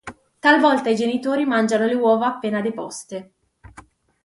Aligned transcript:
Talvolta 0.39 0.89
i 0.89 0.95
genitori 0.95 1.45
mangiano 1.45 1.85
le 1.85 1.93
uova 1.93 2.25
appena 2.25 2.59
deposte. 2.59 3.33